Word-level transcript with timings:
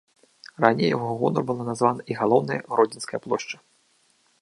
Раней 0.63 0.89
у 0.95 0.95
яго 0.97 1.11
гонар 1.19 1.45
была 1.53 1.63
названа 1.69 2.01
і 2.13 2.19
галоўная 2.23 2.59
гродзенская 2.75 3.19
плошча. 3.27 3.57